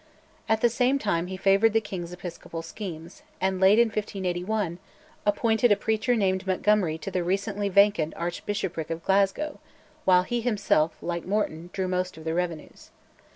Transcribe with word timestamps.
At 0.49 0.61
the 0.61 0.69
same 0.71 0.97
time 0.97 1.27
he 1.27 1.37
favoured 1.37 1.73
the 1.73 1.79
king's 1.79 2.11
Episcopal 2.11 2.63
schemes, 2.63 3.21
and, 3.39 3.59
late 3.61 3.77
in 3.77 3.89
1581, 3.89 4.79
appointed 5.27 5.71
a 5.71 5.75
preacher 5.75 6.15
named 6.15 6.47
Montgomery 6.47 6.97
to 6.97 7.11
the 7.11 7.23
recently 7.23 7.69
vacant 7.69 8.15
Archbishopric 8.15 8.89
of 8.89 9.03
Glasgow, 9.03 9.59
while 10.03 10.23
he 10.23 10.41
himself, 10.41 10.97
like 11.03 11.27
Morton, 11.27 11.69
drew 11.71 11.87
most 11.87 12.17
of 12.17 12.23
the 12.23 12.33
revenues. 12.33 12.89